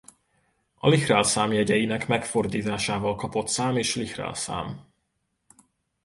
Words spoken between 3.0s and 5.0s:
kapott szám is Lychrel-szám.